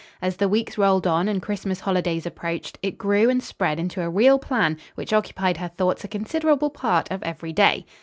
As 0.19 0.37
the 0.37 0.49
weeks 0.49 0.79
rolled 0.79 1.05
on, 1.05 1.27
and 1.27 1.43
Christmas 1.43 1.81
holidays 1.81 2.25
approached, 2.25 2.79
it 2.81 2.97
grew 2.97 3.29
and 3.29 3.43
spread 3.43 3.79
into 3.79 4.01
a 4.01 4.09
real 4.09 4.39
plan 4.39 4.77
which 4.95 5.13
occupied 5.13 5.57
her 5.57 5.67
thoughts 5.67 6.03
a 6.03 6.07
considerable 6.07 6.71
part 6.71 7.11
of 7.11 7.21
every 7.21 7.53
day. 7.53 7.85